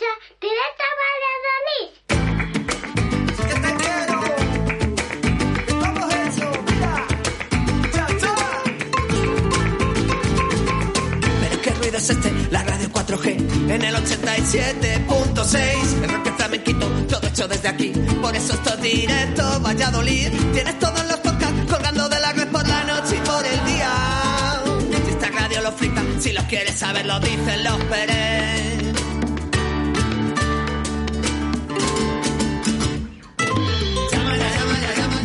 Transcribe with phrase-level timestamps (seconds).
[0.00, 0.10] escucha
[0.40, 1.90] Directo Valladolid.
[11.90, 16.02] Es este, la radio 4G en el 87.6.
[16.02, 17.92] El rock flamenquito, todo hecho desde aquí.
[18.22, 20.30] Por eso esto es directo, Valladolid.
[20.54, 23.92] Tienes todos los podcasts colgando de la red por la noche y por el día.
[25.04, 28.69] Si esta radio lo flipa, si los quieres saber, lo dicen los Pérez.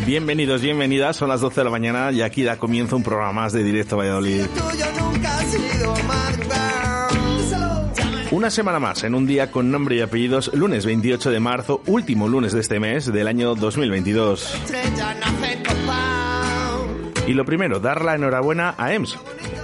[0.06, 3.54] Bienvenidos, bienvenidas, son las 12 de la mañana y aquí da comienzo un programa más
[3.54, 4.44] de Directo Valladolid.
[8.30, 12.28] Una semana más, en un día con nombre y apellidos, lunes 28 de marzo, último
[12.28, 14.54] lunes de este mes del año 2022.
[14.54, 16.88] Estrella nace copao.
[17.28, 19.18] Y lo primero, dar la enhorabuena a EMS,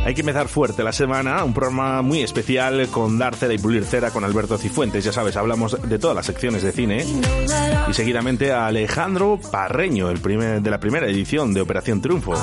[0.05, 3.85] Hay que empezar fuerte la semana, un programa muy especial con Dar Cera y Pulir
[3.85, 5.03] Cera con Alberto Cifuentes.
[5.03, 7.03] Ya sabes, hablamos de todas las secciones de cine.
[7.89, 12.35] Y seguidamente a Alejandro Parreño, el primer, de la primera edición de Operación Triunfo.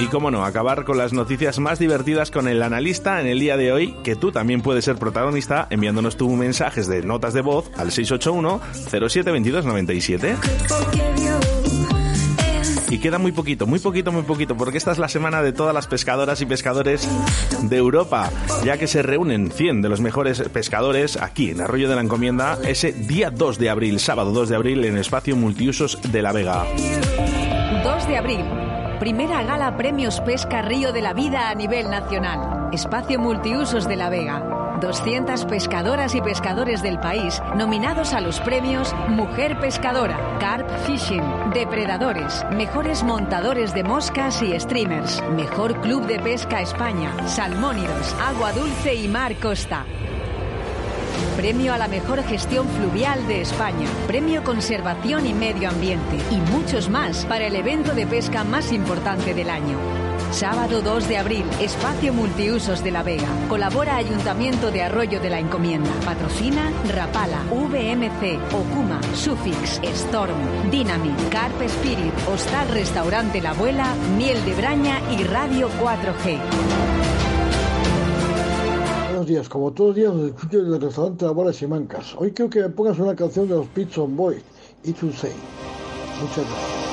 [0.00, 3.58] Y cómo no, acabar con las noticias más divertidas con el analista en el día
[3.58, 7.70] de hoy, que tú también puedes ser protagonista enviándonos tus mensajes de notas de voz
[7.76, 10.38] al 681-072297.
[12.90, 15.72] Y queda muy poquito, muy poquito, muy poquito, porque esta es la semana de todas
[15.72, 17.08] las pescadoras y pescadores
[17.62, 18.28] de Europa,
[18.64, 22.58] ya que se reúnen 100 de los mejores pescadores aquí en Arroyo de la Encomienda
[22.64, 26.32] ese día 2 de abril, sábado 2 de abril, en el espacio multiusos de La
[26.32, 26.66] Vega.
[27.84, 28.69] 2 de abril.
[29.00, 32.68] Primera gala Premios Pesca Río de la Vida a nivel nacional.
[32.70, 34.76] Espacio Multiusos de La Vega.
[34.78, 41.24] 200 pescadoras y pescadores del país nominados a los premios Mujer Pescadora, Carp Fishing,
[41.54, 48.94] Depredadores, Mejores Montadores de Moscas y Streamers, Mejor Club de Pesca España, Salmónidos, Agua Dulce
[48.94, 49.86] y Mar Costa.
[51.36, 56.88] Premio a la mejor gestión fluvial de España, Premio Conservación y Medio Ambiente y muchos
[56.88, 59.78] más para el evento de pesca más importante del año.
[60.32, 63.26] Sábado 2 de abril, Espacio Multiusos de La Vega.
[63.48, 65.90] Colabora Ayuntamiento de Arroyo de la Encomienda.
[66.04, 74.54] Patrocina Rapala, VMC, Okuma, Sufix, Storm, Dynamic, Carp Spirit, Hostal Restaurante La Abuela, Miel de
[74.54, 77.29] Braña y Radio 4G.
[79.20, 82.14] Buenos días, como todos los días os escucho desde el restaurante La Bola Simancas.
[82.16, 84.42] Hoy quiero que me pongas una canción de los Pitson Boys,
[84.82, 85.34] It's Say.
[86.22, 86.89] Muchas gracias.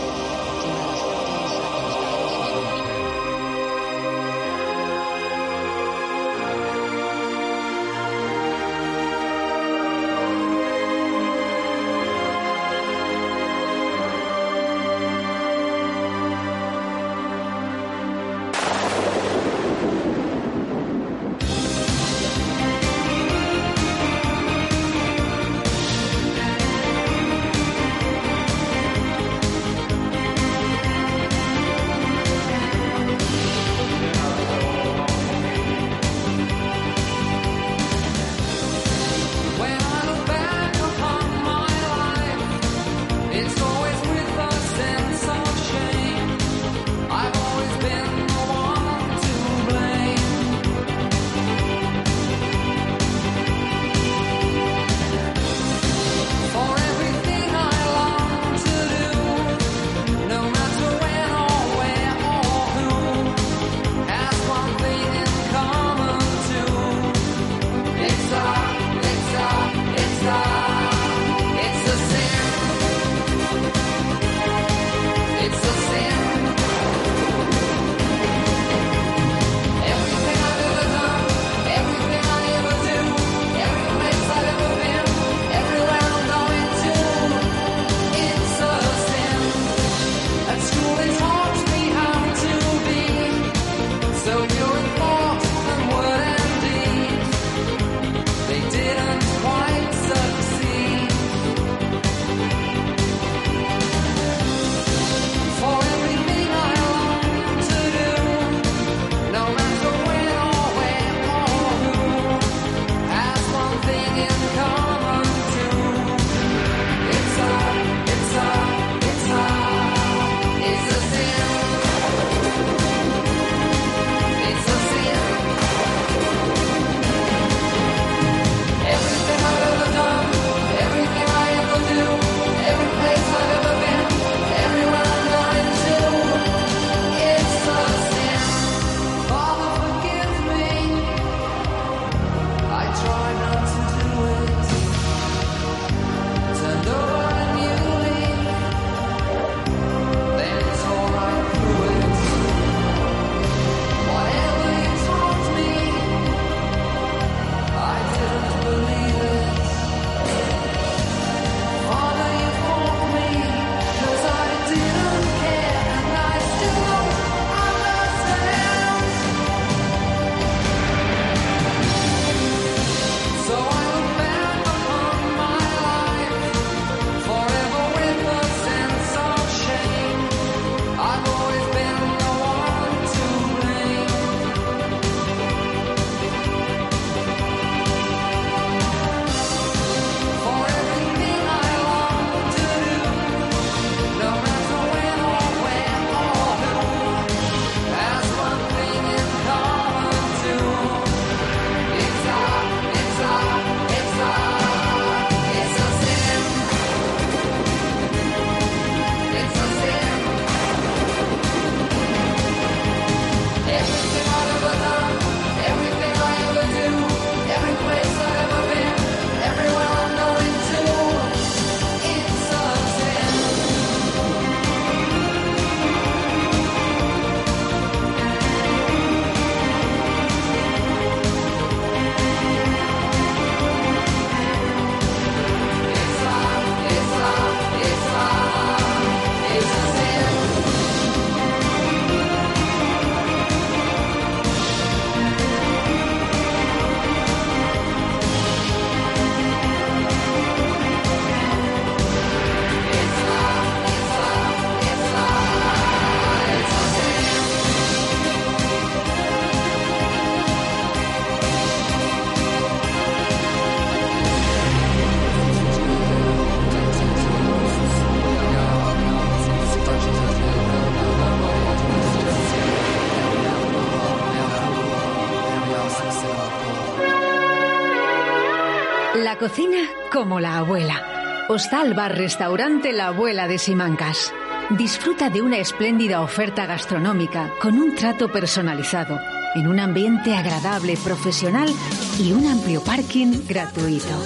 [279.48, 281.46] Cocina como la abuela.
[281.48, 284.34] Hostal Bar Restaurante La Abuela de Simancas.
[284.72, 289.18] Disfruta de una espléndida oferta gastronómica con un trato personalizado,
[289.56, 291.74] en un ambiente agradable, profesional
[292.20, 294.22] y un amplio parking gratuito.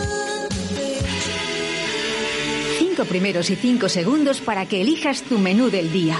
[2.79, 6.17] Cinco primeros y cinco segundos para que elijas tu menú del día.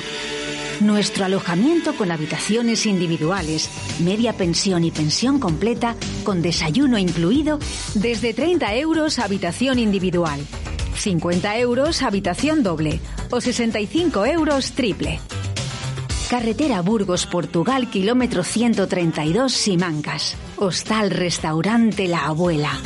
[0.82, 3.70] Nuestro alojamiento con habitaciones individuales,
[4.00, 7.60] media pensión y pensión completa, con desayuno incluido,
[7.94, 10.40] desde 30 euros habitación individual,
[10.96, 15.20] 50 euros habitación doble o 65 euros triple.
[16.32, 20.36] Carretera Burgos, Portugal, kilómetro 132, Simancas.
[20.58, 22.80] Hostal Restaurante La Abuela.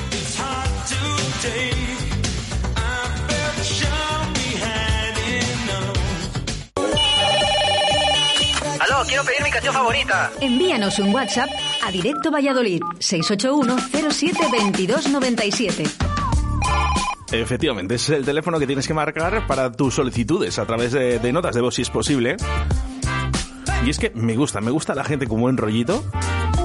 [9.08, 10.32] Quiero pedir mi canción favorita.
[10.42, 11.50] Envíanos un WhatsApp
[11.84, 15.84] a Directo Valladolid 681 07 22 97.
[17.32, 21.20] Efectivamente, ese es el teléfono que tienes que marcar para tus solicitudes a través de,
[21.20, 22.38] de notas de voz si es posible.
[23.86, 26.04] Y es que me gusta, me gusta la gente con buen rollito.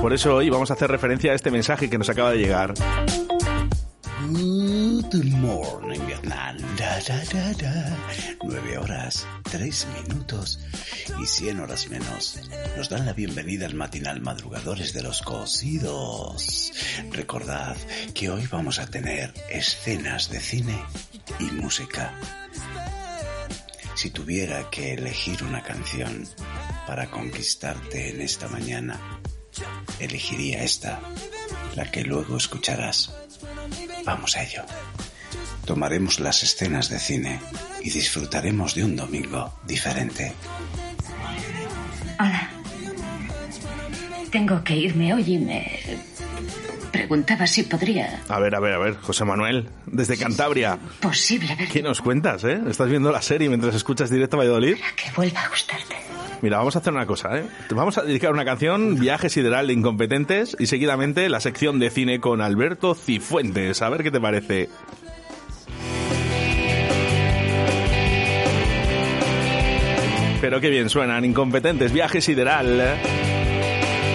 [0.00, 2.74] Por eso hoy vamos a hacer referencia a este mensaje que nos acaba de llegar.
[4.30, 5.89] Good morning.
[6.80, 7.98] Da, da, da, da.
[8.42, 10.58] Nueve horas, tres minutos
[11.22, 12.40] y cien horas menos.
[12.74, 16.72] Nos dan la bienvenida al matinal Madrugadores de los Cosidos.
[17.10, 17.76] Recordad
[18.14, 20.82] que hoy vamos a tener escenas de cine
[21.38, 22.14] y música.
[23.94, 26.26] Si tuviera que elegir una canción
[26.86, 28.98] para conquistarte en esta mañana,
[29.98, 30.98] elegiría esta,
[31.76, 33.14] la que luego escucharás.
[34.06, 34.64] Vamos a ello.
[35.70, 37.38] Tomaremos las escenas de cine
[37.80, 40.32] y disfrutaremos de un domingo diferente.
[42.18, 42.50] Hola.
[44.32, 45.80] Tengo que irme hoy y me
[46.90, 48.20] preguntaba si podría...
[48.28, 50.76] A ver, a ver, a ver, José Manuel, desde Cantabria.
[51.00, 52.60] Posible ¿Qué nos cuentas, eh?
[52.68, 54.74] ¿Estás viendo la serie mientras escuchas directo a Valladolid?
[54.74, 55.94] que vuelva a gustarte.
[56.42, 57.44] Mira, vamos a hacer una cosa, ¿eh?
[57.68, 61.90] Te vamos a dedicar una canción, Viaje Sideral de Incompetentes, y seguidamente la sección de
[61.90, 63.82] cine con Alberto Cifuentes.
[63.82, 64.70] A ver qué te parece.
[70.40, 72.96] Pero qué bien suenan, Incompetentes, Viaje Sideral.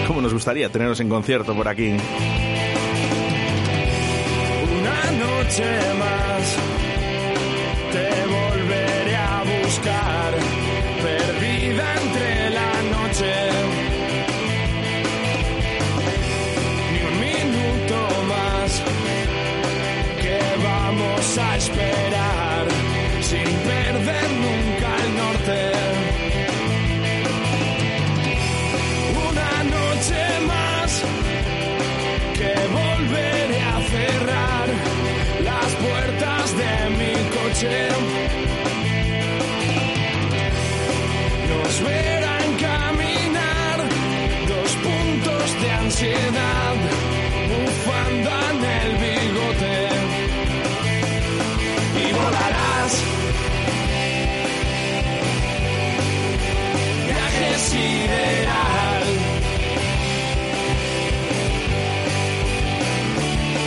[0.08, 1.94] Cómo nos gustaría tenerlos en concierto por aquí.
[4.78, 5.64] Una noche
[5.98, 6.56] más
[7.92, 10.34] te volveré a buscar,
[11.02, 13.32] perdida entre la noche.
[16.92, 17.96] Ni un minuto
[18.28, 18.82] más
[20.22, 22.66] que vamos a esperar
[23.22, 23.65] sin
[37.56, 37.88] coche.
[41.48, 43.78] Nos verán caminar
[44.48, 46.76] dos puntos de ansiedad,
[47.48, 49.88] bufanda en el bigote.
[52.02, 52.92] Y volarás.
[57.06, 59.04] Viaje sideral.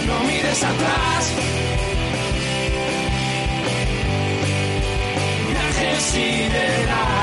[0.07, 1.38] no mires atrás.
[5.99, 7.18] Viaje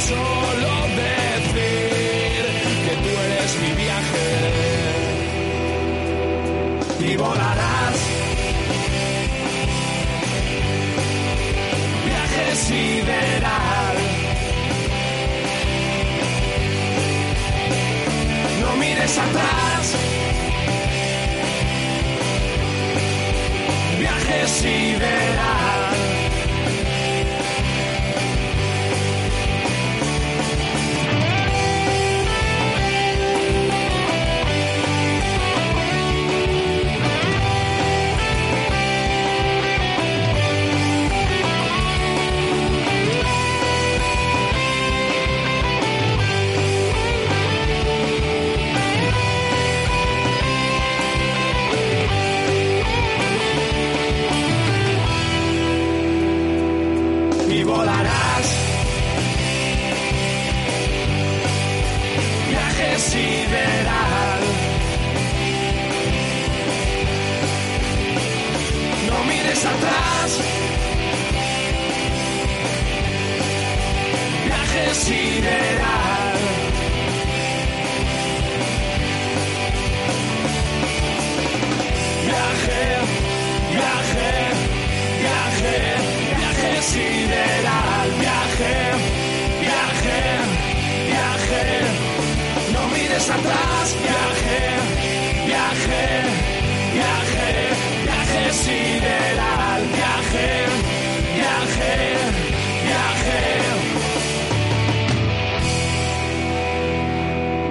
[0.00, 2.42] solo decir
[2.84, 4.28] que tú eres mi viaje
[7.00, 7.96] y volarás.
[12.04, 13.75] Viaje sideral.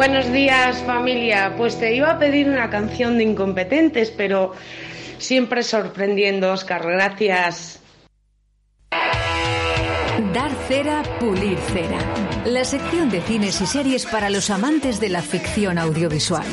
[0.07, 4.51] Buenos días familia, pues te iba a pedir una canción de incompetentes, pero
[5.17, 7.79] siempre sorprendiendo, Oscar, gracias.
[8.91, 11.97] Dar cera, pulir cera.
[12.45, 16.45] La sección de cines y series para los amantes de la ficción audiovisual.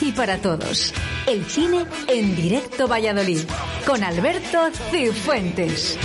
[0.00, 0.94] Y para todos.
[1.26, 3.40] El cine en directo Valladolid.
[3.84, 5.98] Con Alberto Cifuentes.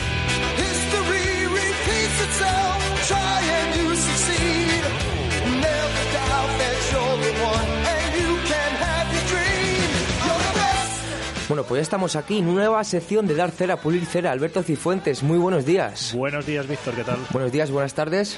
[11.47, 14.33] Bueno, pues ya estamos aquí, nueva sección de Dar Cera, Pulir Cera.
[14.33, 16.13] Alberto Cifuentes, muy buenos días.
[16.13, 17.19] Buenos días, Víctor, ¿qué tal?
[17.31, 18.37] Buenos días, buenas tardes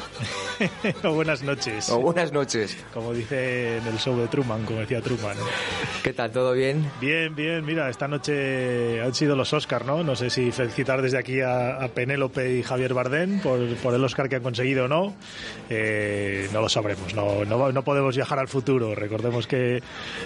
[1.03, 1.89] o buenas noches.
[1.89, 2.77] o buenas noches.
[2.93, 5.35] Como dice en el show de Truman, como decía Truman.
[6.03, 6.85] ¿Qué tal, todo bien?
[7.01, 10.03] Bien, bien, mira, esta noche han sido los Oscar, ¿no?
[10.03, 14.03] No sé si felicitar desde aquí a, a Penélope y Javier Bardem por, por el
[14.03, 15.15] Oscar que han conseguido o no.
[15.71, 18.93] Eh, no lo sabremos, no, no, no podemos viajar al futuro.
[18.93, 19.81] Recordemos que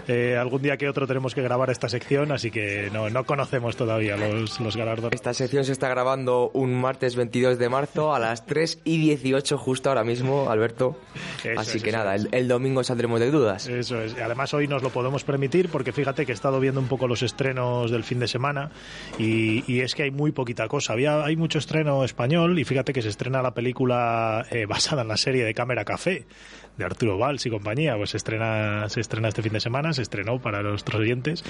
[0.10, 3.76] eh, algún día que otro tenemos que grabar esta sección, así que no, no conocemos
[3.76, 5.16] todavía los, los galardones.
[5.16, 9.58] Esta sección se está grabando un martes 22 de marzo a las 3 y 18
[9.58, 10.98] justo ahora mismo, Alberto.
[11.44, 13.68] Eso Así es, que nada, el, el domingo saldremos de dudas.
[13.68, 14.16] Eso es.
[14.20, 17.24] Además hoy nos lo podemos permitir porque fíjate que he estado viendo un poco los
[17.24, 18.72] estrenos del fin de semana
[19.18, 20.94] y, y es que hay muy poquita cosa.
[20.94, 25.08] Había, hay mucho estreno español y fíjate que se estrena la película eh, basada en
[25.08, 26.26] la serie de Cámara Café
[26.78, 27.96] de Arturo Valls y compañía.
[27.98, 31.44] Pues se estrena, se estrena este fin de semana, se estrenó para nuestros oyentes.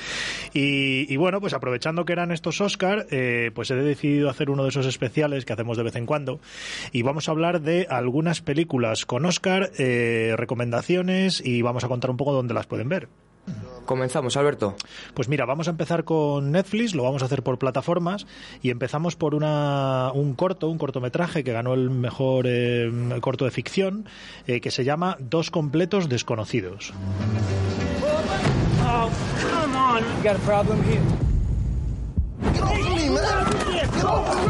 [0.54, 4.64] Y, y bueno, pues aprovechando que eran estos Oscar, eh, pues he decidido hacer uno
[4.64, 6.40] de esos especiales que hacemos de vez en cuando
[6.92, 12.10] y vamos a hablar de algunas películas con Oscar, eh, recomendaciones y vamos a contar
[12.10, 13.10] un poco dónde las pueden ver.
[13.86, 14.76] Comenzamos, Alberto.
[15.14, 18.26] Pues mira, vamos a empezar con Netflix, lo vamos a hacer por plataformas
[18.64, 22.92] y empezamos por una, un corto, un cortometraje que ganó el mejor eh,
[23.22, 24.10] corto de ficción
[24.48, 26.92] eh, que se llama Dos completos desconocidos.
[28.84, 29.10] Oh,
[29.94, 30.18] on.
[30.18, 31.04] You got a problem here?
[32.42, 33.46] Get off me, man!
[33.72, 34.44] Get off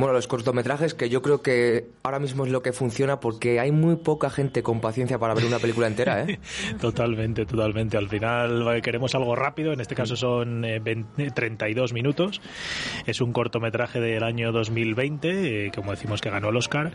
[0.00, 3.70] Bueno, los cortometrajes que yo creo que ahora mismo es lo que funciona porque hay
[3.70, 6.40] muy poca gente con paciencia para ver una película entera, ¿eh?
[6.80, 7.98] Totalmente, totalmente.
[7.98, 12.40] Al final eh, queremos algo rápido, en este caso son eh, 20 32 minutos.
[13.04, 16.92] Es un cortometraje del año 2020, eh, como decimos que ganó el Oscar.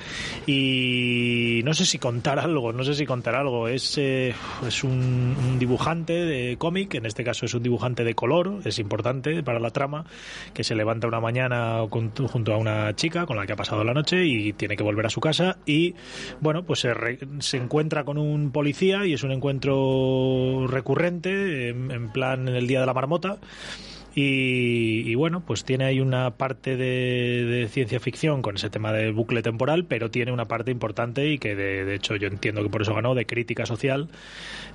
[0.47, 3.67] Y no sé si contar algo, no sé si contar algo.
[3.67, 4.33] Es, eh,
[4.67, 8.79] es un, un dibujante de cómic, en este caso es un dibujante de color, es
[8.79, 10.05] importante para la trama,
[10.55, 13.93] que se levanta una mañana junto a una chica con la que ha pasado la
[13.93, 15.95] noche y tiene que volver a su casa y
[16.41, 21.91] bueno pues se, re- se encuentra con un policía y es un encuentro recurrente en,
[21.91, 23.37] en plan en el día de la marmota
[24.17, 29.41] y, bueno, pues tiene ahí una parte de, ciencia ficción con ese tema del bucle
[29.41, 32.81] temporal, pero tiene una parte importante y que de, de hecho yo entiendo que por
[32.81, 34.07] eso ganó de crítica social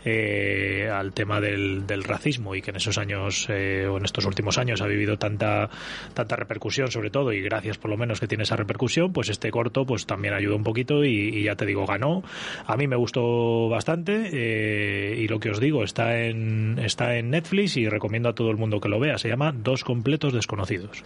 [0.05, 4.24] eh, al tema del, del racismo y que en esos años eh, o en estos
[4.24, 5.68] últimos años ha vivido tanta
[6.14, 9.50] tanta repercusión sobre todo y gracias por lo menos que tiene esa repercusión, pues este
[9.50, 12.22] corto pues también ayudó un poquito y, ya te digo ganó.
[12.66, 17.31] A mí me gustó bastante eh, y lo que os digo está en está en
[17.31, 19.18] Netflix y recomiendo a todo el mundo que lo vea.
[19.30, 21.04] Llama Dos completos desconocidos.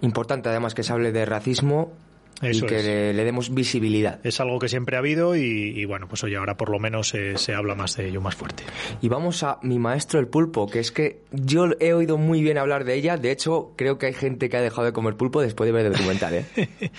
[0.00, 1.92] Importante además que se hable de racismo
[2.42, 4.20] Eso y que le, le demos visibilidad.
[4.26, 5.40] Es algo que siempre ha habido y,
[5.76, 8.34] y bueno, pues oye, ahora por lo menos se- se habla más de ello más
[8.34, 8.64] fuerte.
[9.00, 12.58] Y vamos a mi maestro el pulpo, que es que yo he oído muy bien
[12.58, 13.16] hablar de ella.
[13.16, 15.86] De hecho, creo que hay gente que ha dejado de comer pulpo después de ver
[15.86, 16.44] el documental, ¿eh?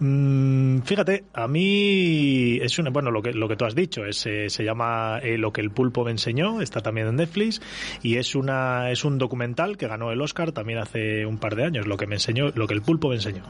[0.00, 4.26] Mm, fíjate, a mí es una, bueno, lo que, lo que tú has dicho, es,
[4.26, 7.62] eh, se llama eh, Lo que el pulpo me enseñó, está también en Netflix,
[8.02, 11.64] y es, una, es un documental que ganó el Oscar también hace un par de
[11.64, 13.42] años, lo que me enseñó, lo que el pulpo me enseñó.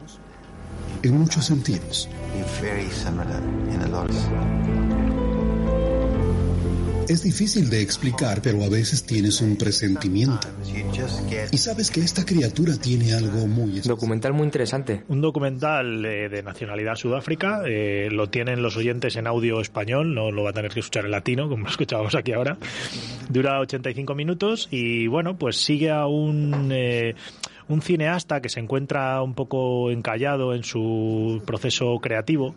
[1.03, 2.09] En muchos sentidos.
[7.07, 10.49] Es difícil de explicar, pero a veces tienes un presentimiento.
[11.53, 15.03] Y sabes que esta criatura tiene algo muy Documental muy interesante.
[15.09, 20.31] Un documental eh, de nacionalidad Sudáfrica, eh, lo tienen los oyentes en audio español, no
[20.31, 22.57] lo va a tener que escuchar en latino, como lo escuchábamos aquí ahora.
[23.29, 26.71] Dura 85 minutos y bueno, pues sigue a un...
[26.73, 27.15] eh,
[27.69, 32.55] un cineasta que se encuentra un poco encallado en su proceso creativo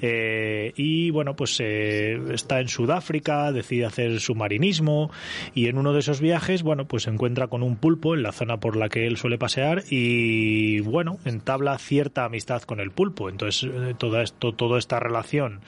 [0.00, 5.10] eh, y bueno pues eh, está en Sudáfrica decide hacer submarinismo
[5.54, 8.32] y en uno de esos viajes bueno pues se encuentra con un pulpo en la
[8.32, 13.28] zona por la que él suele pasear y bueno entabla cierta amistad con el pulpo
[13.28, 15.60] entonces eh, toda esto toda esta relación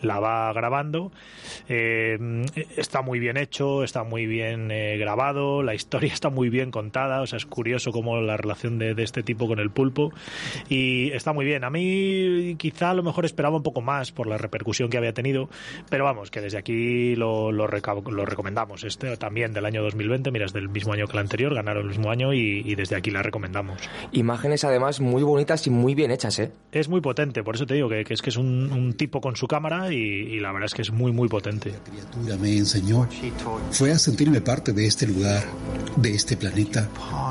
[0.00, 1.12] la va grabando.
[1.68, 7.26] Está muy bien hecho, está muy bien grabado, la historia está muy bien contada, o
[7.26, 10.12] sea, es curioso como la relación de, de este tipo con el pulpo
[10.68, 11.64] y está muy bien.
[11.64, 15.12] A mí quizá a lo mejor esperaba un poco más por la repercusión que había
[15.12, 15.48] tenido,
[15.88, 18.84] pero vamos, que desde aquí lo, lo, lo recomendamos.
[18.84, 21.88] Este también del año 2020, mira, es del mismo año que el anterior, ganaron el
[21.88, 23.80] mismo año y, y desde aquí la recomendamos.
[24.12, 26.52] Imágenes además muy bonitas y muy bien hechas, ¿eh?
[26.72, 29.20] Es muy potente, por eso te digo que, que es que es un, un tipo
[29.20, 31.72] con su cámara y, y la verdad es que es muy, muy potente.
[31.84, 33.08] criatura me enseñó
[33.70, 35.42] fue a sentirme parte de este lugar,
[35.96, 36.88] de este planeta,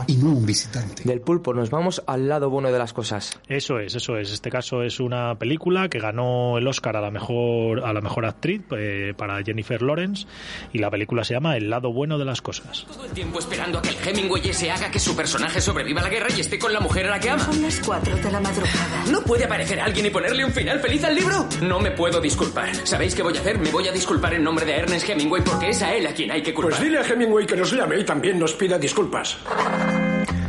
[0.07, 0.90] y no un visitante.
[1.03, 3.39] Del pulpo nos vamos al lado bueno de las cosas.
[3.47, 4.31] Eso es, eso es.
[4.31, 8.25] Este caso es una película que ganó el Oscar a la mejor a la mejor
[8.25, 10.27] actriz eh, para Jennifer Lawrence
[10.73, 12.85] y la película se llama El lado bueno de las cosas.
[12.91, 16.03] Todo el tiempo esperando a que el Hemingway ese haga que su personaje sobreviva a
[16.03, 17.43] la guerra y esté con la mujer a la que ama.
[17.43, 19.05] Son las 4 de la madrugada.
[19.11, 21.47] ¿No puede aparecer alguien y ponerle un final feliz al libro?
[21.61, 22.75] No me puedo disculpar.
[22.85, 23.59] ¿Sabéis qué voy a hacer?
[23.59, 26.31] Me voy a disculpar en nombre de Ernest Hemingway porque es a él a quien
[26.31, 26.73] hay que culpar.
[26.77, 29.37] Pues dile a Hemingway que nos llame y también nos pida disculpas.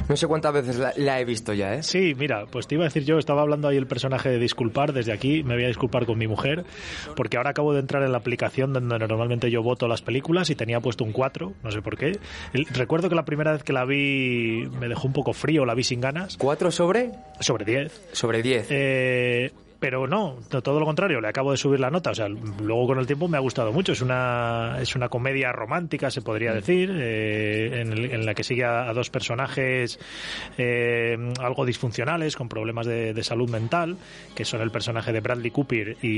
[0.08, 1.82] No sé cuántas veces la, la he visto ya, ¿eh?
[1.82, 4.92] Sí, mira, pues te iba a decir yo, estaba hablando ahí el personaje de disculpar,
[4.92, 6.64] desde aquí me voy a disculpar con mi mujer,
[7.16, 10.54] porque ahora acabo de entrar en la aplicación donde normalmente yo voto las películas y
[10.54, 12.18] tenía puesto un 4, no sé por qué.
[12.52, 15.74] El- recuerdo que la primera vez que la vi me dejó un poco frío, la
[15.74, 16.38] vi sin ganas.
[16.38, 17.12] ¿4 sobre?
[17.40, 18.08] Sobre 10.
[18.12, 18.66] Sobre 10.
[18.70, 19.50] Eh,
[19.82, 22.12] pero no, to- todo lo contrario, le acabo de subir la nota.
[22.12, 23.90] O sea, luego con el tiempo me ha gustado mucho.
[23.90, 28.44] Es una, es una comedia romántica, se podría decir, eh, en, el- en la que
[28.44, 29.98] sigue a, a dos personajes
[30.56, 33.96] eh, algo disfuncionales, con problemas de, de salud mental,
[34.36, 36.08] que son el personaje de Bradley Cooper y,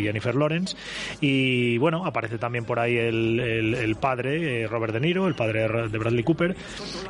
[0.00, 0.76] y Jennifer Lawrence.
[1.20, 5.34] Y bueno, aparece también por ahí el, el- el padre, eh, Robert De Niro, el
[5.36, 6.56] padre de Ra- de Bradley Cooper.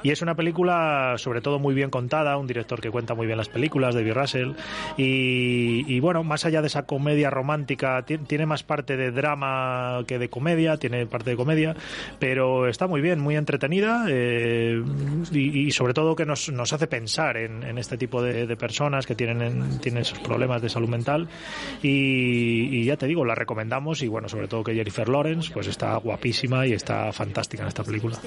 [0.03, 3.39] Y es una película, sobre todo, muy bien contada, un director que cuenta muy bien
[3.39, 4.51] las películas, David Russell.
[4.99, 10.03] Y, y bueno, más allá de esa comedia romántica, ti- tiene más parte de drama
[10.07, 11.75] que de comedia, tiene parte de comedia,
[12.19, 14.83] pero está muy bien, muy entretenida eh,
[15.33, 18.57] y, y sobre todo que nos, nos hace pensar en, en este tipo de, de
[18.57, 21.29] personas que tienen, en- tienen esos problemas de salud mental.
[21.83, 25.67] Y, y ya te digo, la recomendamos y bueno, sobre todo que Jennifer Lawrence pues
[25.69, 28.19] está guapísima y está fantástica en esta película.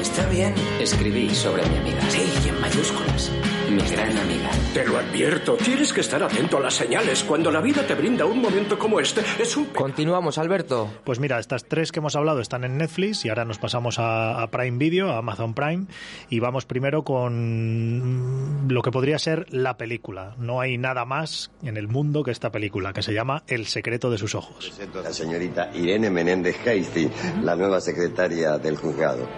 [0.00, 0.52] Está bien.
[0.80, 2.00] Escribí sobre mi amiga.
[2.10, 3.30] Sí, y en mayúsculas.
[3.70, 4.50] Mi gran amiga.
[4.74, 7.11] Te lo advierto, tienes que estar atento a las señales.
[7.20, 9.66] Cuando la vida te brinda un momento como este, es un...
[9.66, 10.88] Continuamos, Alberto.
[11.04, 14.42] Pues mira, estas tres que hemos hablado están en Netflix y ahora nos pasamos a,
[14.42, 15.86] a Prime Video, a Amazon Prime,
[16.30, 20.34] y vamos primero con lo que podría ser la película.
[20.38, 24.10] No hay nada más en el mundo que esta película, que se llama El secreto
[24.10, 24.70] de sus ojos.
[24.70, 27.10] Presento a la señorita Irene Menéndez Hasty,
[27.42, 29.28] la nueva secretaria del juzgado.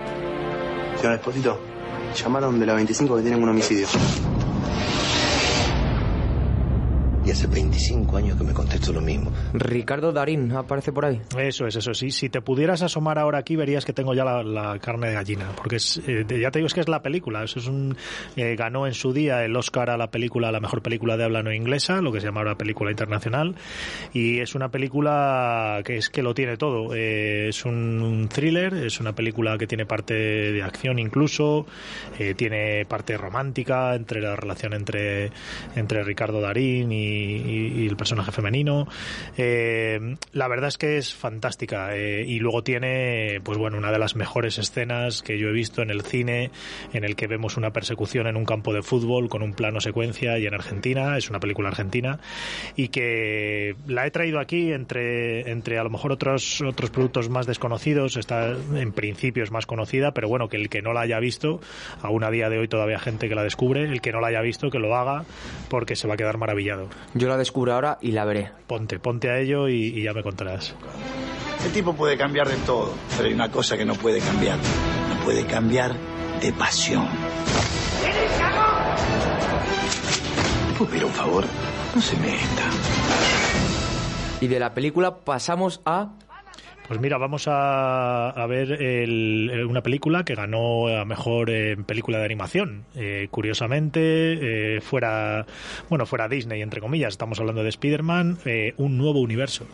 [0.97, 1.61] Señor Esposito,
[2.15, 3.89] llamaron de la 25 que tienen un homicidio.
[7.35, 9.33] Hace 25 años que me contesto lo mismo.
[9.55, 11.21] Ricardo Darín aparece por ahí.
[11.37, 12.13] Eso es, eso sí.
[12.13, 15.51] Si te pudieras asomar ahora aquí, verías que tengo ya la, la carne de gallina.
[15.57, 17.43] Porque es, eh, ya te digo, es que es la película.
[17.43, 17.97] Eso es un,
[18.37, 21.25] eh, ganó en su día el Oscar a la película, a la mejor película de
[21.25, 23.57] habla no inglesa, lo que se llama ahora película internacional.
[24.13, 26.95] Y es una película que es que lo tiene todo.
[26.95, 31.67] Eh, es un, un thriller, es una película que tiene parte de acción incluso,
[32.17, 35.33] eh, tiene parte romántica entre la relación entre,
[35.75, 38.87] entre Ricardo Darín y, y- el personaje femenino.
[39.37, 43.99] Eh, la verdad es que es fantástica eh, y luego tiene, pues bueno, una de
[43.99, 46.51] las mejores escenas que yo he visto en el cine,
[46.93, 50.39] en el que vemos una persecución en un campo de fútbol con un plano secuencia
[50.39, 52.19] y en Argentina, es una película argentina
[52.77, 57.47] y que la he traído aquí entre, entre a lo mejor otros, otros productos más
[57.47, 61.19] desconocidos, está en principio es más conocida, pero bueno, que el que no la haya
[61.21, 61.61] visto,
[62.03, 64.41] aún a día de hoy todavía gente que la descubre, el que no la haya
[64.41, 65.25] visto que lo haga
[65.69, 66.89] porque se va a quedar maravillado.
[67.15, 68.51] Yo la descubro ahora y la veré.
[68.67, 70.75] Ponte, ponte a ello y, y ya me contarás.
[71.65, 74.59] El tipo puede cambiar de todo, pero hay una cosa que no puede cambiar.
[74.59, 75.95] No puede cambiar
[76.41, 77.07] de pasión.
[80.77, 81.45] ¿Puedo pedir un favor?
[81.95, 82.71] No se meta.
[84.41, 86.11] Y de la película pasamos a...
[86.87, 92.19] Pues mira, vamos a, a ver el- una película que ganó a mejor eh, película
[92.19, 92.85] de animación.
[92.95, 95.47] Eh, curiosamente, eh, fuera,
[95.89, 98.39] bueno, fuera Disney, entre comillas, estamos hablando de Spider-Man,
[98.77, 99.65] un nuevo universo.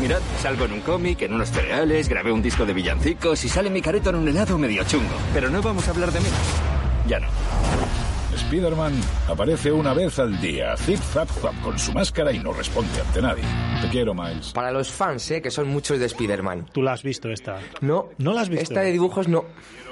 [0.00, 3.70] Mirad, salgo en un cómic, en unos cereales, grabé un disco de villancicos y sale
[3.70, 5.14] mi careto en un helado medio chungo.
[5.32, 6.26] Pero no vamos a hablar de mí.
[7.06, 7.28] Ya no.
[8.44, 8.92] Spider-Man
[9.28, 13.20] aparece una vez al día, zip zap zap con su máscara y no responde ante
[13.22, 13.44] nadie.
[13.82, 14.52] Te quiero, Miles.
[14.52, 15.40] Para los fans, ¿eh?
[15.42, 16.66] que son muchos de Spider-Man.
[16.72, 17.58] ¿Tú la has visto esta?
[17.80, 18.08] No.
[18.18, 18.62] ¿No la has visto?
[18.64, 19.44] Esta de dibujos no.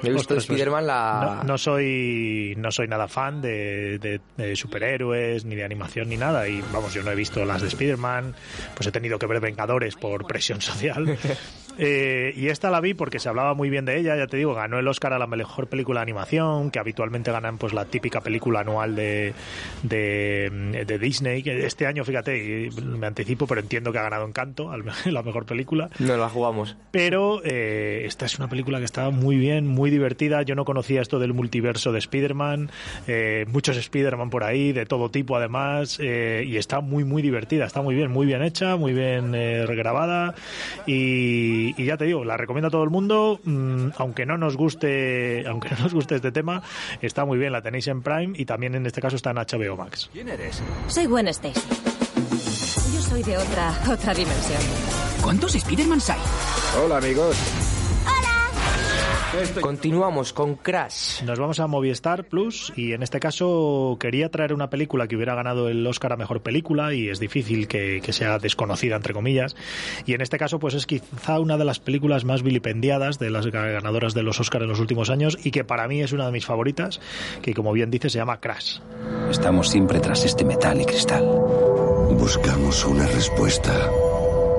[0.03, 1.39] He visto Ostras, pues, Spider-Man la...
[1.43, 6.17] No, no soy no soy nada fan de, de- de superhéroes, ni de animación, ni
[6.17, 6.47] nada.
[6.49, 8.35] Y vamos, yo no he visto las de Spider-Man,
[8.75, 11.19] pues he tenido que ver Vengadores por presión social.
[11.81, 14.53] Eh, y esta la vi porque se hablaba muy bien de ella, ya te digo,
[14.53, 18.21] ganó el Oscar a la mejor película de animación, que habitualmente ganan pues la típica
[18.21, 19.35] película anual de,
[19.83, 21.43] de, de Disney.
[21.43, 24.71] que Este año, fíjate, me anticipo, pero entiendo que ha ganado Encanto,
[25.07, 25.91] la mejor película.
[25.99, 26.77] No la jugamos.
[26.91, 30.43] Pero eh, esta es una película que está muy bien, muy divertida.
[30.43, 32.71] Yo no conocía esto del multiverso de Spider-Man.
[33.07, 35.99] eh, muchos Spider-Man por ahí, de todo tipo además.
[36.01, 37.65] eh, y está muy, muy divertida.
[37.67, 40.35] Está muy bien, muy bien hecha, muy bien eh, regrabada.
[40.87, 43.41] Y, y ya te digo, la recomiendo a todo el mundo.
[43.45, 46.63] mm, aunque no nos guste aunque no nos guste este tema,
[47.03, 47.53] está muy bien.
[47.53, 50.11] La tenéis en Prime y también en este caso está en HBO Max.
[50.13, 50.61] ¿Quién eres?
[50.89, 51.61] Soy Gwen Stacy.
[52.95, 54.61] Yo soy de otra, otra dimensión.
[55.23, 56.21] ¿Cuántos Spider-Man hay?
[56.83, 57.37] Hola, amigos.
[59.61, 61.23] Continuamos con Crash.
[61.23, 65.35] Nos vamos a Movistar Plus y en este caso quería traer una película que hubiera
[65.35, 69.55] ganado el Oscar a Mejor Película y es difícil que, que sea desconocida, entre comillas.
[70.07, 73.47] Y en este caso pues es quizá una de las películas más vilipendiadas de las
[73.47, 76.33] ganadoras de los Oscars en los últimos años y que para mí es una de
[76.33, 76.99] mis favoritas,
[77.43, 78.79] que como bien dice se llama Crash.
[79.31, 81.25] Estamos siempre tras este metal y cristal.
[82.13, 83.75] Buscamos una respuesta.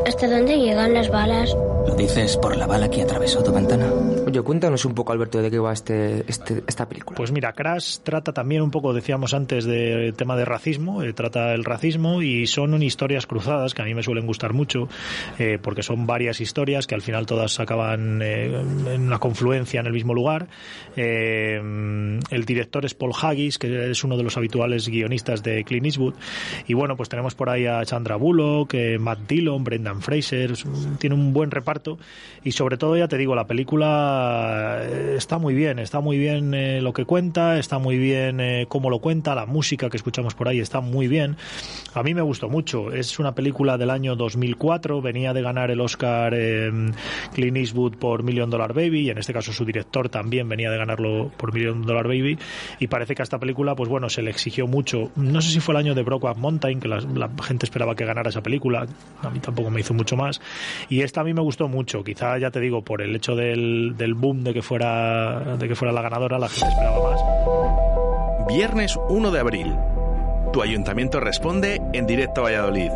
[0.09, 1.55] ¿Hasta dónde llegan las balas?
[1.87, 3.91] ¿Lo dices por la bala que atravesó tu ventana?
[4.25, 7.15] Oye, cuéntanos un poco, Alberto, de qué va este, este- esta película.
[7.15, 11.53] Pues mira, Crash trata también un poco, decíamos antes, del tema de racismo, eh, trata
[11.53, 14.87] el racismo y son historias cruzadas que a mí me suelen gustar mucho
[15.39, 18.45] eh, porque son varias historias que al final todas acaban eh,
[18.93, 20.47] en una confluencia en el mismo lugar.
[20.95, 21.57] Eh,
[22.29, 26.15] el director es Paul Haggis, que es uno de los habituales guionistas de Clint Eastwood.
[26.67, 30.65] Y bueno, pues tenemos por ahí a Chandra Bullock, eh, Matt Dillon, Brendan Fraser, es
[30.65, 31.97] un- tiene un buen reparto
[32.43, 36.53] y sobre todo, ya te digo, la película eh, está muy bien, está muy bien
[36.53, 40.33] eh, lo que cuenta, está muy bien eh, cómo lo cuenta, la música que escuchamos
[40.35, 41.37] por ahí está muy bien.
[41.93, 45.81] A mí me gustó mucho, es una película del año 2004, venía de ganar el
[45.81, 46.71] Oscar eh,
[47.33, 50.77] Clint Eastwood por Million Dollar Baby y en este caso su director también venía de
[50.77, 52.37] ganarlo por Million Dollar Baby
[52.79, 55.11] y parece que a esta película, pues bueno, se le exigió mucho.
[55.15, 58.05] No sé si fue el año de Brokeback Mountain, que la, la gente esperaba que
[58.05, 58.85] ganara esa película,
[59.21, 60.41] a mí tampoco me hizo mucho más.
[60.89, 63.95] Y esta a mí me gustó mucho, quizá ya te digo, por el hecho del,
[63.97, 68.47] del boom de que fuera de que fuera la ganadora, la gente esperaba más.
[68.47, 69.75] Viernes 1 de abril.
[70.51, 72.91] Tu ayuntamiento responde en directo a Valladolid.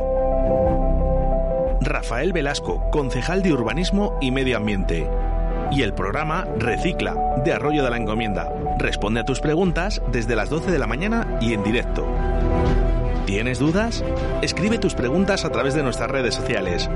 [1.82, 5.08] Rafael Velasco, concejal de Urbanismo y Medio Ambiente.
[5.72, 8.52] Y el programa Recicla, de Arroyo de la Encomienda.
[8.80, 12.08] Responde a tus preguntas desde las 12 de la mañana y en directo.
[13.26, 14.04] ¿Tienes dudas?
[14.42, 16.90] Escribe tus preguntas a través de nuestras redes sociales.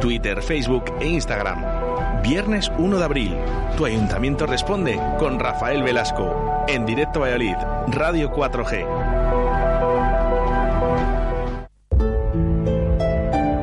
[0.00, 2.22] Twitter, Facebook e Instagram.
[2.22, 3.36] Viernes 1 de abril.
[3.76, 6.64] Tu ayuntamiento responde con Rafael Velasco.
[6.66, 7.56] En directo a Valladolid.
[7.88, 8.84] Radio 4G.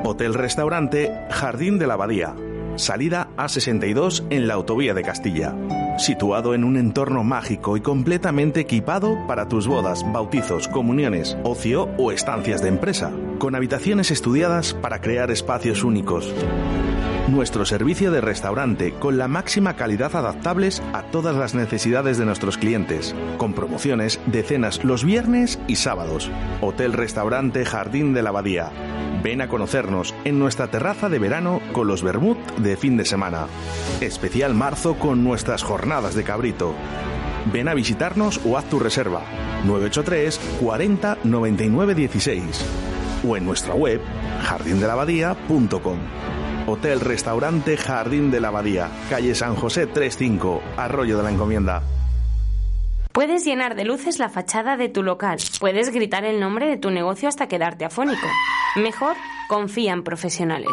[0.05, 2.33] Hotel Restaurante Jardín de la Abadía.
[2.81, 5.55] Salida A62 en la autovía de Castilla.
[5.99, 12.11] Situado en un entorno mágico y completamente equipado para tus bodas, bautizos, comuniones, ocio o
[12.11, 13.11] estancias de empresa.
[13.41, 16.31] Con habitaciones estudiadas para crear espacios únicos.
[17.27, 22.59] Nuestro servicio de restaurante con la máxima calidad adaptables a todas las necesidades de nuestros
[22.59, 26.29] clientes, con promociones de cenas los viernes y sábados.
[26.61, 28.69] Hotel Restaurante Jardín de la Abadía.
[29.23, 33.47] Ven a conocernos en nuestra terraza de verano con los vermut de fin de semana.
[34.01, 36.75] Especial marzo con nuestras jornadas de cabrito.
[37.51, 39.23] Ven a visitarnos o haz tu reserva.
[39.65, 42.90] 983 40 99 16
[43.27, 44.01] o en nuestra web
[44.43, 45.97] jardindelabadía.com.
[46.67, 51.81] Hotel Restaurante Jardín de la Abadía, calle San José 35, Arroyo de la Encomienda.
[53.11, 55.39] Puedes llenar de luces la fachada de tu local.
[55.59, 58.27] Puedes gritar el nombre de tu negocio hasta quedarte afónico.
[58.77, 59.17] Mejor,
[59.49, 60.71] confía en profesionales.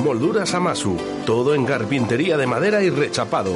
[0.03, 3.53] Molduras Amasu, todo en carpintería de madera y rechapado.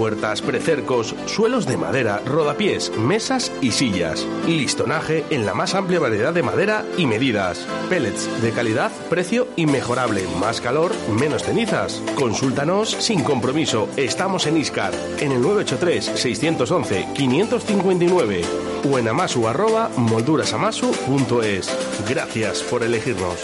[0.00, 4.26] Puertas, precercos, suelos de madera, rodapiés, mesas y sillas.
[4.46, 7.66] Listonaje en la más amplia variedad de madera y medidas.
[7.90, 10.24] Pellets de calidad, precio inmejorable.
[10.40, 12.02] Más calor, menos cenizas.
[12.14, 13.90] Consúltanos sin compromiso.
[13.98, 18.42] Estamos en Iscar, en el 983-611-559
[18.90, 21.76] o en amasu arroba moldurasamasu.es.
[22.08, 23.36] Gracias por elegirnos.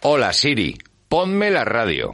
[0.00, 0.76] Hola Siri,
[1.08, 2.12] ponme la radio.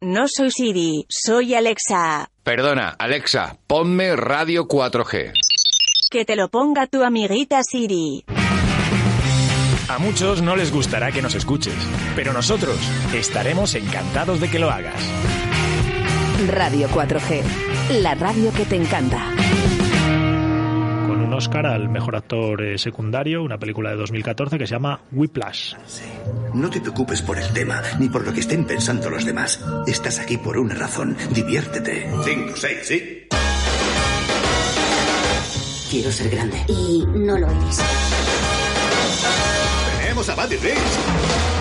[0.00, 2.30] No soy Siri, soy Alexa.
[2.44, 5.32] Perdona, Alexa, ponme radio 4G.
[6.08, 8.24] Que te lo ponga tu amiguita Siri.
[9.88, 11.74] A muchos no les gustará que nos escuches,
[12.14, 12.78] pero nosotros
[13.12, 15.02] estaremos encantados de que lo hagas.
[16.46, 17.42] Radio 4G,
[18.00, 19.34] la radio que te encanta.
[21.38, 25.74] Oscar al mejor actor eh, secundario, una película de 2014 que se llama Whiplash.
[26.52, 29.64] No te preocupes por el tema, ni por lo que estén pensando los demás.
[29.86, 31.16] Estás aquí por una razón.
[31.32, 32.10] Diviértete.
[32.24, 33.28] Cinco, seis, sí.
[35.90, 36.58] Quiero ser grande.
[36.66, 37.80] Y no lo eres.
[40.00, 41.57] Tenemos a Buddy Rich.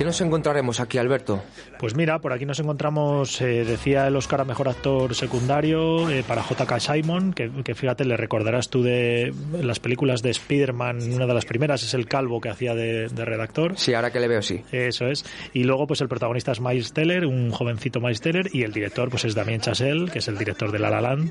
[0.00, 1.42] ¿Qué nos encontraremos aquí, Alberto?
[1.78, 6.24] Pues mira, por aquí nos encontramos, eh, decía el Oscar a Mejor Actor Secundario eh,
[6.26, 6.80] para J.K.
[6.80, 11.44] Simon, que, que, fíjate, le recordarás tú de las películas de Spider-Man, una de las
[11.44, 13.76] primeras es el calvo que hacía de, de, redactor.
[13.76, 14.62] Sí, ahora que le veo, sí.
[14.72, 15.26] Eso es.
[15.52, 19.10] Y luego, pues el protagonista es Miles Teller, un jovencito Miles Teller, y el director,
[19.10, 21.30] pues es Damien Chazelle, que es el director de La La Land,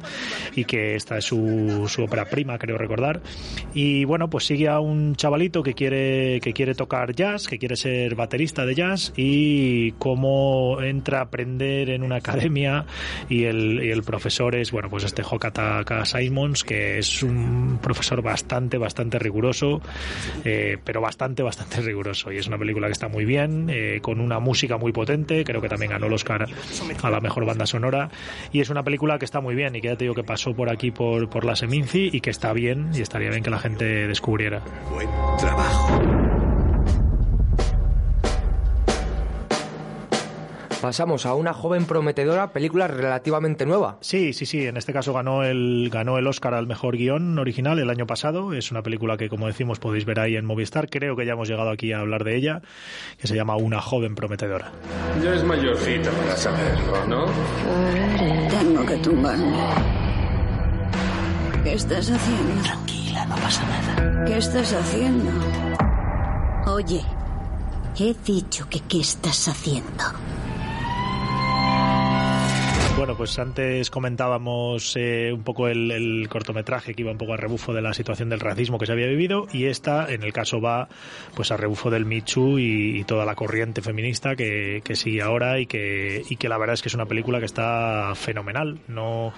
[0.53, 3.19] y que esta es su, su ópera prima, creo recordar.
[3.73, 7.75] Y bueno, pues sigue a un chavalito que quiere, que quiere tocar jazz, que quiere
[7.75, 12.85] ser baterista de jazz y cómo entra a aprender en una academia
[13.29, 18.77] y el, el profesor es, bueno, pues este Hokataka Simons, que es un profesor bastante,
[18.77, 19.81] bastante riguroso,
[20.43, 22.31] eh, pero bastante, bastante riguroso.
[22.31, 25.61] Y es una película que está muy bien, eh, con una música muy potente, creo
[25.61, 26.47] que también ganó el Oscar
[27.01, 28.09] a la mejor banda sonora.
[28.51, 30.53] Y es una película que está muy bien y que ya te digo que pasó
[30.53, 33.59] por aquí por, por la Seminci y que está bien y estaría bien que la
[33.59, 34.61] gente descubriera.
[34.91, 36.28] Buen trabajo.
[40.81, 43.97] Pasamos a una joven prometedora, película relativamente nueva.
[43.99, 44.65] Sí, sí, sí.
[44.65, 48.53] En este caso ganó el, ganó el Oscar al mejor guion original el año pasado.
[48.53, 50.89] Es una película que, como decimos, podéis ver ahí en Movistar.
[50.89, 52.61] Creo que ya hemos llegado aquí a hablar de ella,
[53.19, 54.71] que se llama Una joven prometedora.
[55.21, 57.25] Ya es mayorcita para saberlo, ¿no?
[58.49, 59.57] Tengo que tumbarme.
[61.63, 62.63] ¿Qué estás haciendo?
[62.63, 64.25] Tranquila, no pasa nada.
[64.25, 65.29] ¿Qué estás haciendo?
[66.67, 67.03] Oye,
[67.99, 70.05] he dicho que qué estás haciendo.
[72.99, 77.71] Bueno, pues antes comentábamos eh, un poco el, cortometraje que iba un poco a rebufo
[77.73, 80.89] de la situación del racismo que se había vivido y esta, en el caso, va
[81.33, 85.61] pues a rebufo del Michu y, y, toda la corriente feminista que, que, sigue ahora
[85.61, 88.81] y que, y que la verdad es que es una película que está fenomenal.
[88.89, 89.31] No,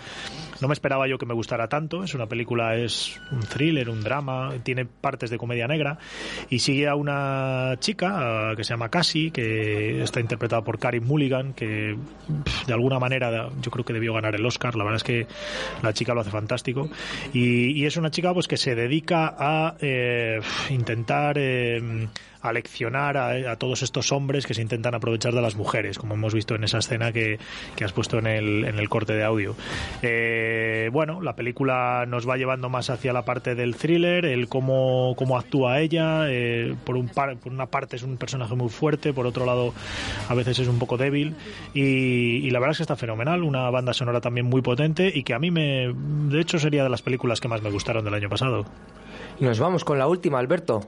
[0.59, 2.03] no me esperaba yo que me gustara tanto.
[2.03, 5.99] Es una película, es un thriller, un drama, tiene partes de comedia negra
[6.49, 11.53] y sigue a una chica que se llama Cassie, que está interpretada por Karim Mulligan,
[11.53, 11.95] que
[12.65, 14.75] de alguna manera yo creo que debió ganar el Oscar.
[14.75, 15.27] La verdad es que
[15.81, 16.89] la chica lo hace fantástico.
[17.33, 22.07] Y, es una chica pues que se dedica a eh, intentar eh,
[22.53, 26.55] leccionar a, todos estos hombres que se intentan aprovechar de las mujeres, como hemos visto
[26.55, 27.39] en esa escena que,
[27.83, 29.55] has puesto en el, en el corte de audio.
[30.01, 35.13] Eh, bueno, la película nos va llevando más hacia la parte del thriller, el cómo,
[35.17, 36.25] cómo actúa ella.
[36.29, 39.73] Eh, por, un por una parte es un personaje muy fuerte, por otro lado
[40.29, 41.35] a veces es un poco débil.
[41.73, 45.33] Y, la verdad es que está fenomenal, una banda sonora también muy potente y que
[45.33, 48.29] a mí me, de hecho, sería de las películas que más me gustaron del año
[48.29, 48.65] pasado.
[49.39, 50.81] Nos vamos con la última, Alberto.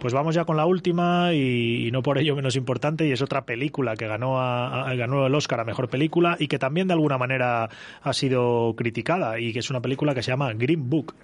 [0.00, 3.44] Pues vamos ya con la última y, no por ello menos importante y es otra
[3.44, 7.68] película que ganó, ganó el Oscar a Mejor Película y que también de alguna manera
[8.02, 11.14] ha sido criticada y que es una película que se llama Green Book.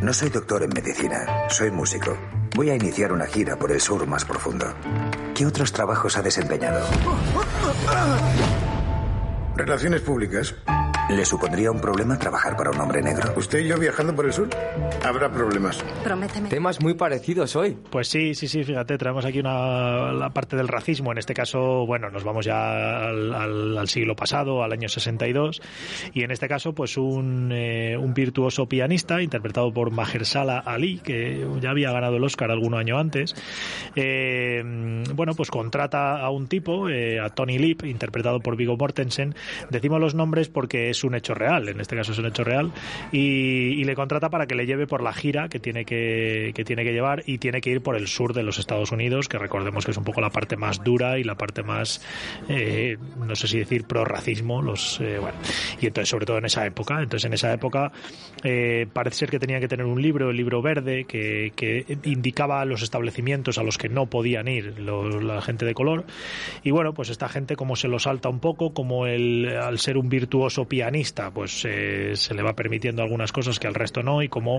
[0.00, 2.16] No soy doctor en medicina, soy músico.
[2.56, 4.66] Voy a iniciar una gira por el sur más profundo.
[5.34, 6.86] ¿Qué otros trabajos ha desempeñado?
[9.56, 10.54] Relaciones públicas.
[11.08, 13.32] ¿Le supondría un problema trabajar para un hombre negro?
[13.34, 14.50] ¿Usted y yo viajando por el sur?
[15.02, 15.82] Habrá problemas.
[16.04, 16.50] Prométeme.
[16.50, 17.78] Temas muy parecidos hoy.
[17.90, 21.10] Pues sí, sí, sí, fíjate, traemos aquí una, la parte del racismo.
[21.12, 25.62] En este caso, bueno, nos vamos ya al, siglo pasado, al año 62.
[26.12, 31.46] Y en este caso, pues un, eh, un virtuoso pianista, interpretado por Mahershala Ali, que
[31.62, 33.34] ya había ganado el Oscar algún año antes.
[33.96, 34.62] Eh,
[35.14, 39.34] bueno, pues contrata a un tipo, eh, a Tony Lip, interpretado por Vigo Mortensen.
[39.70, 42.72] Decimos los nombres porque es un hecho real, en este caso es un hecho real,
[43.12, 46.84] y, le contrata para que le lleve por la gira que tiene que, que, tiene
[46.84, 49.84] que llevar y tiene que ir por el sur de los Estados Unidos, que recordemos
[49.84, 52.02] que es un poco la parte más dura y la parte más,
[52.48, 55.38] eh, no sé si decir, pro-racismo, los, eh, bueno,
[55.80, 57.92] y entonces sobre todo en esa época, entonces en esa época
[58.44, 62.64] eh, parece ser que tenía que tener un libro, el libro verde, que, que indicaba
[62.66, 66.04] los establecimientos a los que no podían ir la gente de color,
[66.62, 69.96] y bueno, pues esta gente como se lo salta un poco, como el, al ser
[69.96, 70.87] un virtuoso pianista,
[71.32, 74.58] pues eh, se le va permitiendo algunas cosas que al resto no y como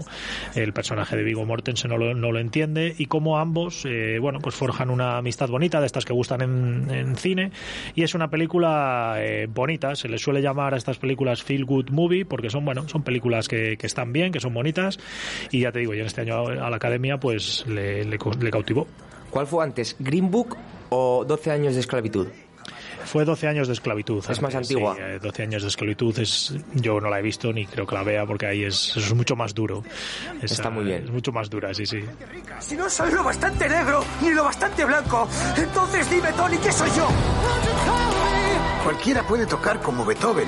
[0.55, 4.39] el personaje de Vigo Mortensen no lo, no lo entiende y como ambos, eh, bueno,
[4.39, 7.51] pues forjan una amistad bonita de estas que gustan en, cine
[7.95, 11.89] y es una película eh, bonita, se le suele llamar a estas películas feel good
[11.89, 14.99] movie porque son, bueno, son películas que, que están bien, que son bonitas
[15.51, 18.51] y ya te digo, yo en este año a la academia pues le, le, le
[18.51, 18.87] cautivó.
[19.29, 20.57] ¿Cuál fue antes, Green Book
[20.89, 22.27] o 12 años de esclavitud?
[23.05, 24.23] Fue 12 años de esclavitud.
[24.29, 24.95] Es más antigua.
[25.21, 28.03] 12 eh, años de esclavitud es, yo no la he visto ni creo que la
[28.03, 29.83] vea porque ahí es, es mucho más duro.
[30.41, 31.03] Está muy bien.
[31.05, 32.03] Es mucho más dura, sí, sí.
[32.59, 35.27] Si no soy lo bastante negro ni lo bastante blanco,
[35.57, 37.07] entonces dime, Tony, ¿qué soy yo?
[38.83, 40.47] Cualquiera puede tocar como Beethoven.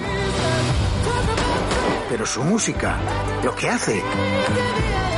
[2.10, 2.98] Pero su música,
[3.44, 4.02] lo que hace,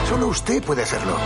[0.07, 1.17] solo usted puede hacerlo.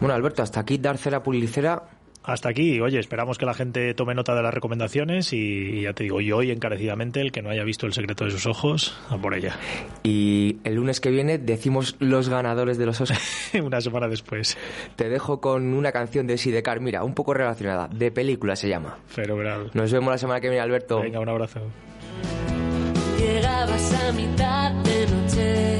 [0.00, 1.84] Bueno, Alberto, hasta aquí dar cera pulicera.
[2.22, 6.02] Hasta aquí, oye, esperamos que la gente tome nota de las recomendaciones y ya te
[6.02, 9.16] digo, y hoy encarecidamente, el que no haya visto El secreto de sus ojos, a
[9.16, 9.56] por ella.
[10.02, 13.52] Y el lunes que viene decimos los ganadores de los Oscars.
[13.62, 14.58] una semana después.
[14.96, 18.98] Te dejo con una canción de Sidecar, mira, un poco relacionada, de película se llama.
[19.06, 19.70] Fenomenal.
[19.74, 21.00] Nos vemos la semana que viene, Alberto.
[21.00, 21.60] Venga, un abrazo.
[23.18, 25.78] Llegabas a mitad de noche,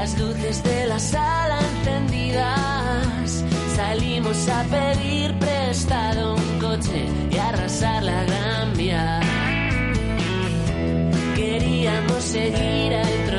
[0.00, 3.44] las luces de la sala encendidas
[3.76, 9.20] Salimos a pedir prestado un coche y arrasar la gran vía.
[11.34, 13.29] Queríamos seguir al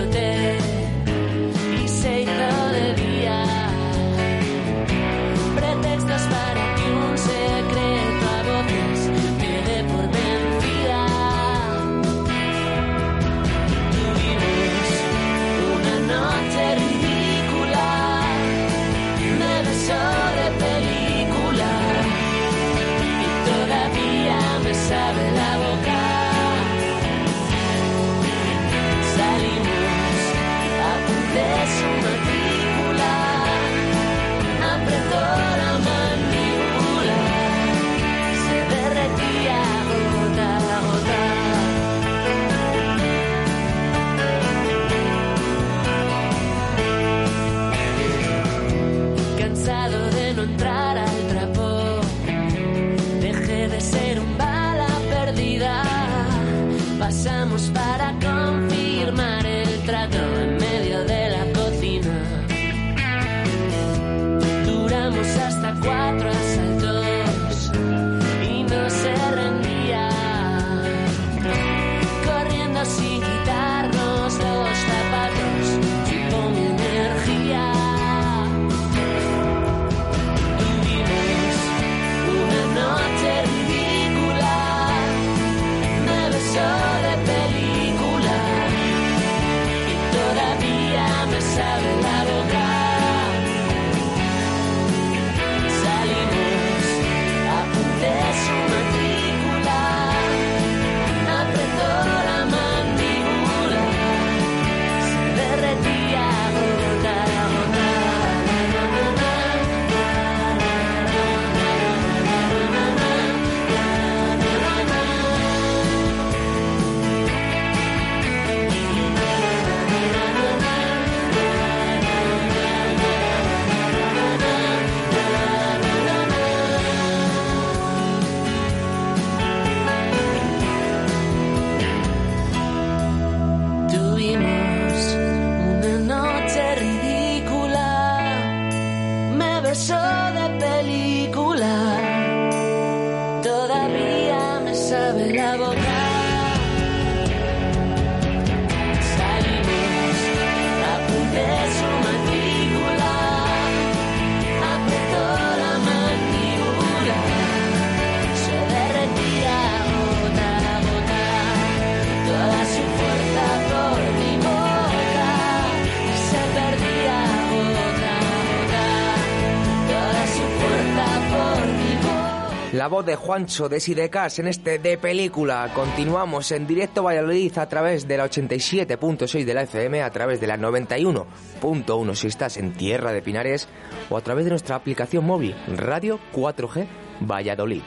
[172.92, 175.72] voz de Juancho de Sidecas en este de película.
[175.74, 180.48] Continuamos en directo Valladolid a través de la 87.6 de la FM, a través de
[180.48, 183.70] la 91.1 si estás en Tierra de Pinares
[184.10, 186.86] o a través de nuestra aplicación móvil Radio 4G
[187.22, 187.84] Valladolid.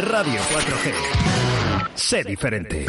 [0.00, 1.17] Radio 4G.
[2.08, 2.86] Sé diferente.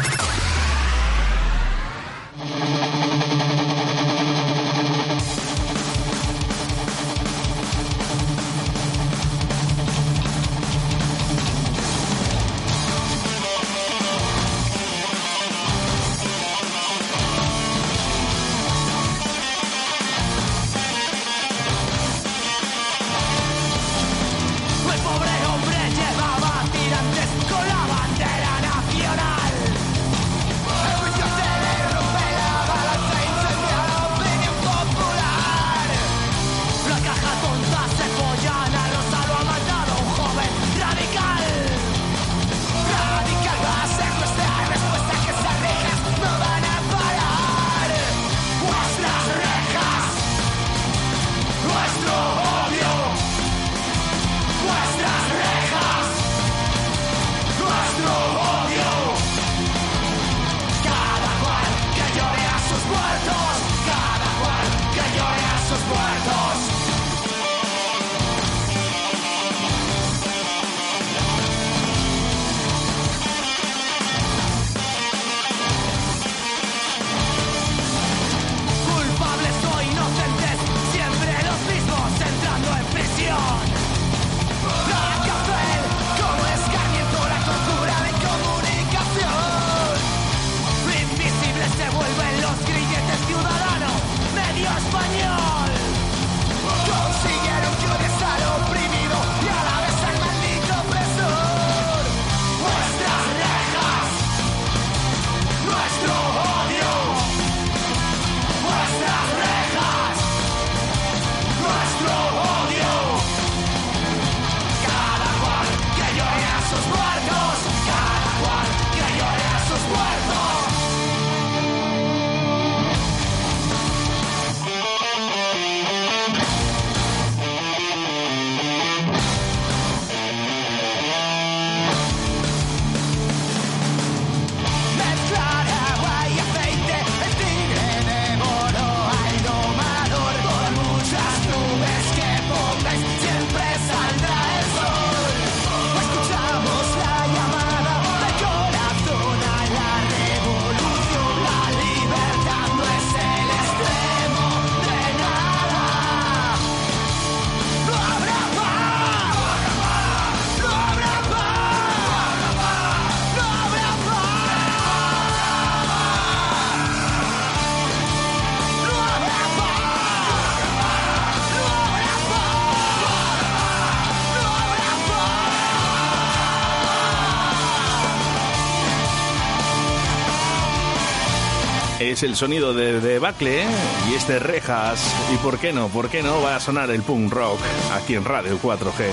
[182.20, 183.64] Es el sonido de Debacle
[184.10, 185.10] y este Rejas.
[185.32, 185.88] ¿Y por qué no?
[185.88, 187.58] ¿Por qué no va a sonar el punk rock
[187.94, 189.06] aquí en Radio 4G?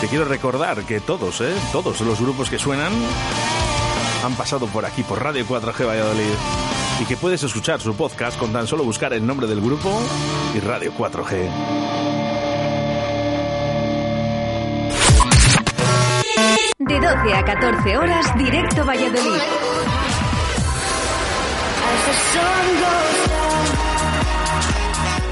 [0.00, 1.52] Te quiero recordar que todos, ¿eh?
[1.70, 2.90] Todos los grupos que suenan
[4.24, 6.34] han pasado por aquí, por Radio 4G Valladolid.
[7.02, 10.00] Y que puedes escuchar su podcast con tan solo buscar el nombre del grupo
[10.54, 11.50] y Radio 4G.
[16.78, 19.61] De 12 a 14 horas, directo Valladolid.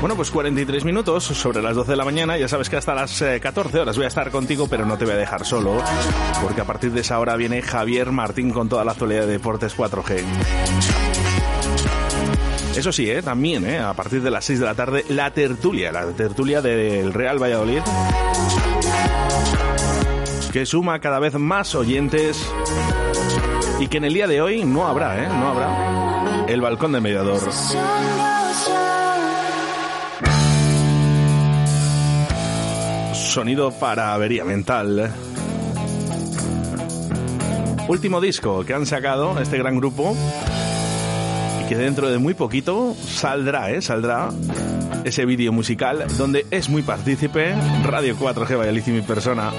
[0.00, 2.38] Bueno, pues 43 minutos sobre las 12 de la mañana.
[2.38, 5.04] Ya sabes que hasta las eh, 14 horas voy a estar contigo, pero no te
[5.04, 5.76] voy a dejar solo,
[6.42, 9.76] porque a partir de esa hora viene Javier Martín con toda la actualidad de Deportes
[9.76, 10.22] 4G.
[12.76, 13.20] Eso sí, ¿eh?
[13.20, 13.78] también ¿eh?
[13.78, 17.82] a partir de las 6 de la tarde, la tertulia, la tertulia del Real Valladolid,
[20.50, 22.42] que suma cada vez más oyentes
[23.80, 25.28] y que en el día de hoy no habrá, ¿eh?
[25.28, 26.09] No habrá.
[26.51, 27.40] El balcón de mediador.
[33.14, 35.14] Sonido para avería mental.
[37.86, 40.16] Último disco que han sacado este gran grupo
[41.62, 43.80] y que dentro de muy poquito saldrá, ¿eh?
[43.80, 44.30] Saldrá
[45.05, 49.53] ese vídeo musical donde es muy partícipe Radio 4G Valladolid y mi persona.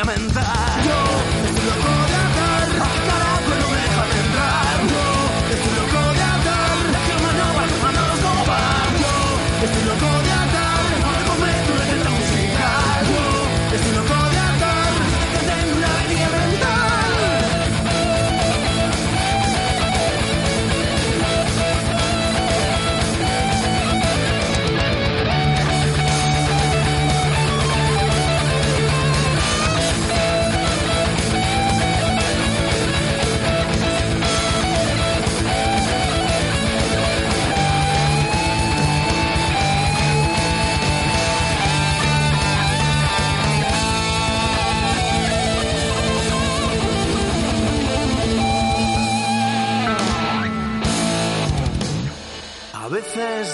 [0.00, 1.09] lamentar.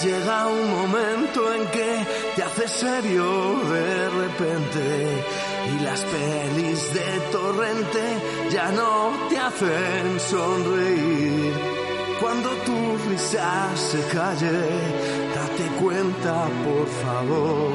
[0.07, 2.05] llega un momento en que
[2.35, 4.83] te hace serio de repente
[5.71, 8.03] y las pelis de torrente
[8.49, 11.53] ya no te hacen sonreír.
[12.21, 12.77] Cuando tu
[13.09, 14.59] risa se calle,
[15.35, 16.35] date cuenta
[16.67, 17.71] por favor,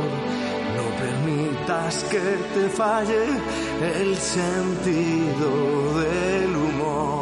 [0.76, 3.24] no permitas que te falle
[4.00, 5.50] el sentido
[6.00, 7.21] del humor.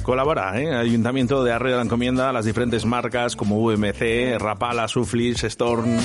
[0.09, 0.73] Colabora, ¿eh?
[0.73, 5.99] Ayuntamiento de Arroyo de la Encomienda, las diferentes marcas como UMC, Rapala, Suflis, Storm,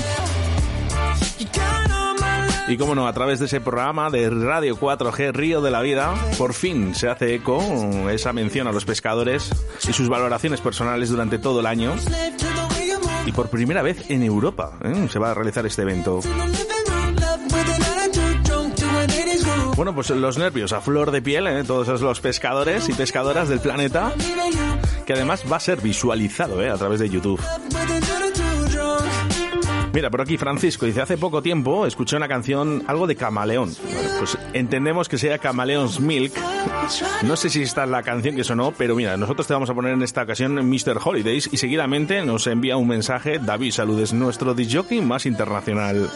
[2.69, 6.15] y como no, a través de ese programa de Radio 4G Río de la Vida,
[6.37, 7.63] por fin se hace eco
[8.11, 9.51] esa mención a los pescadores
[9.89, 11.95] y sus valoraciones personales durante todo el año.
[13.25, 15.09] Y por primera vez en Europa ¿eh?
[15.11, 16.21] se va a realizar este evento.
[19.77, 21.65] Bueno, pues los nervios a flor de piel, ¿eh?
[21.65, 24.13] todos los pescadores y pescadoras del planeta,
[25.05, 26.71] que además va a ser visualizado ¿eh?
[26.71, 27.41] a través de YouTube.
[29.93, 33.73] Mira, por aquí Francisco dice, hace poco tiempo escuché una canción, algo de Camaleón.
[34.19, 36.33] pues entendemos que sea Camaleon's Milk.
[37.23, 39.75] No sé si esta es la canción que sonó, pero mira, nosotros te vamos a
[39.75, 40.99] poner en esta ocasión Mr.
[41.05, 46.11] Holidays y seguidamente nos envía un mensaje David Saludes, nuestro disjockey más internacional.